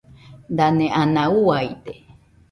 Dane 0.57 0.87
ana 1.01 1.23
uaide 1.43 1.93